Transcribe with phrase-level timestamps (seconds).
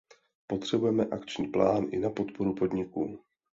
[0.47, 3.19] Potřebujeme akční plán i na podporu podniků.